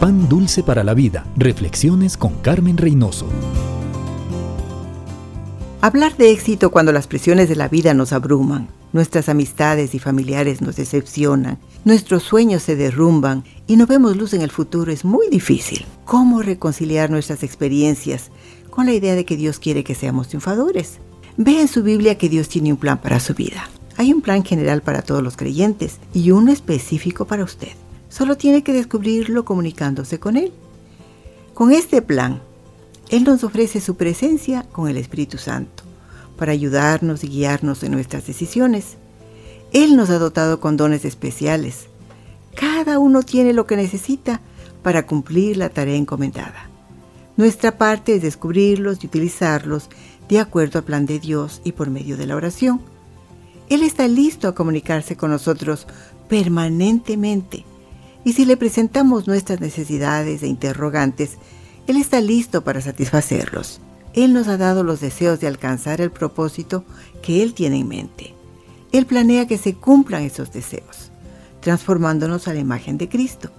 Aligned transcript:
Pan 0.00 0.30
Dulce 0.30 0.62
para 0.62 0.82
la 0.82 0.94
Vida. 0.94 1.26
Reflexiones 1.36 2.16
con 2.16 2.32
Carmen 2.36 2.78
Reynoso. 2.78 3.26
Hablar 5.82 6.16
de 6.16 6.30
éxito 6.30 6.70
cuando 6.70 6.90
las 6.90 7.06
presiones 7.06 7.50
de 7.50 7.56
la 7.56 7.68
vida 7.68 7.92
nos 7.92 8.14
abruman, 8.14 8.68
nuestras 8.94 9.28
amistades 9.28 9.94
y 9.94 9.98
familiares 9.98 10.62
nos 10.62 10.76
decepcionan, 10.76 11.58
nuestros 11.84 12.22
sueños 12.22 12.62
se 12.62 12.76
derrumban 12.76 13.44
y 13.66 13.76
no 13.76 13.86
vemos 13.86 14.16
luz 14.16 14.32
en 14.32 14.40
el 14.40 14.50
futuro 14.50 14.90
es 14.90 15.04
muy 15.04 15.28
difícil. 15.28 15.84
¿Cómo 16.06 16.40
reconciliar 16.40 17.10
nuestras 17.10 17.42
experiencias 17.42 18.30
con 18.70 18.86
la 18.86 18.94
idea 18.94 19.14
de 19.14 19.26
que 19.26 19.36
Dios 19.36 19.58
quiere 19.58 19.84
que 19.84 19.94
seamos 19.94 20.28
triunfadores? 20.28 20.98
Ve 21.36 21.60
en 21.60 21.68
su 21.68 21.82
Biblia 21.82 22.16
que 22.16 22.30
Dios 22.30 22.48
tiene 22.48 22.72
un 22.72 22.78
plan 22.78 23.02
para 23.02 23.20
su 23.20 23.34
vida. 23.34 23.68
Hay 23.98 24.14
un 24.14 24.22
plan 24.22 24.44
general 24.44 24.80
para 24.80 25.02
todos 25.02 25.22
los 25.22 25.36
creyentes 25.36 25.98
y 26.14 26.30
uno 26.30 26.52
específico 26.52 27.26
para 27.26 27.44
usted. 27.44 27.72
Solo 28.10 28.36
tiene 28.36 28.62
que 28.62 28.72
descubrirlo 28.72 29.44
comunicándose 29.46 30.18
con 30.18 30.36
Él. 30.36 30.52
Con 31.54 31.72
este 31.72 32.02
plan, 32.02 32.42
Él 33.08 33.24
nos 33.24 33.44
ofrece 33.44 33.80
su 33.80 33.94
presencia 33.94 34.66
con 34.72 34.88
el 34.88 34.96
Espíritu 34.96 35.38
Santo 35.38 35.84
para 36.36 36.52
ayudarnos 36.52 37.22
y 37.22 37.28
guiarnos 37.28 37.82
en 37.82 37.92
nuestras 37.92 38.26
decisiones. 38.26 38.96
Él 39.72 39.96
nos 39.96 40.10
ha 40.10 40.18
dotado 40.18 40.58
con 40.58 40.76
dones 40.76 41.04
especiales. 41.04 41.86
Cada 42.56 42.98
uno 42.98 43.22
tiene 43.22 43.52
lo 43.52 43.66
que 43.66 43.76
necesita 43.76 44.40
para 44.82 45.06
cumplir 45.06 45.56
la 45.56 45.68
tarea 45.68 45.96
encomendada. 45.96 46.68
Nuestra 47.36 47.78
parte 47.78 48.16
es 48.16 48.22
descubrirlos 48.22 49.04
y 49.04 49.06
utilizarlos 49.06 49.88
de 50.28 50.40
acuerdo 50.40 50.80
al 50.80 50.84
plan 50.84 51.06
de 51.06 51.20
Dios 51.20 51.60
y 51.62 51.72
por 51.72 51.90
medio 51.90 52.16
de 52.16 52.26
la 52.26 52.36
oración. 52.36 52.80
Él 53.68 53.84
está 53.84 54.08
listo 54.08 54.48
a 54.48 54.54
comunicarse 54.54 55.16
con 55.16 55.30
nosotros 55.30 55.86
permanentemente 56.28 57.64
y 58.24 58.34
si 58.34 58.44
le 58.44 58.56
presentamos 58.56 59.26
nuestras 59.26 59.60
necesidades 59.60 60.42
e 60.42 60.46
interrogantes, 60.46 61.38
Él 61.86 61.96
está 61.96 62.20
listo 62.20 62.62
para 62.62 62.80
satisfacerlos. 62.80 63.80
Él 64.12 64.32
nos 64.32 64.48
ha 64.48 64.56
dado 64.56 64.82
los 64.82 65.00
deseos 65.00 65.40
de 65.40 65.46
alcanzar 65.46 66.00
el 66.00 66.10
propósito 66.10 66.84
que 67.22 67.42
Él 67.42 67.54
tiene 67.54 67.78
en 67.78 67.88
mente. 67.88 68.34
Él 68.92 69.06
planea 69.06 69.46
que 69.46 69.56
se 69.56 69.74
cumplan 69.74 70.24
esos 70.24 70.52
deseos, 70.52 71.12
transformándonos 71.60 72.48
a 72.48 72.54
la 72.54 72.60
imagen 72.60 72.98
de 72.98 73.08
Cristo. 73.08 73.50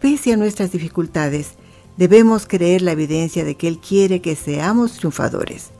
Pese 0.00 0.32
a 0.32 0.36
nuestras 0.36 0.72
dificultades, 0.72 1.50
debemos 1.96 2.46
creer 2.46 2.82
la 2.82 2.92
evidencia 2.92 3.44
de 3.44 3.56
que 3.56 3.68
Él 3.68 3.78
quiere 3.78 4.20
que 4.20 4.34
seamos 4.34 4.94
triunfadores 4.94 5.70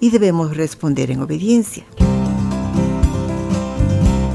y 0.00 0.10
debemos 0.10 0.56
responder 0.56 1.10
en 1.10 1.20
obediencia. 1.20 1.84